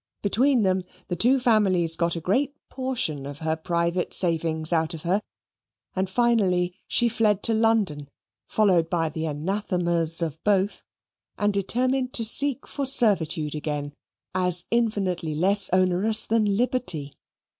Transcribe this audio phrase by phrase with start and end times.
[0.23, 5.03] Between them the two families got a great portion of her private savings out of
[5.03, 5.21] her,
[5.95, 8.09] and finally she fled to London
[8.47, 10.81] followed by the anathemas of both,
[11.37, 13.93] and determined to seek for servitude again
[14.33, 17.13] as infinitely less onerous than liberty.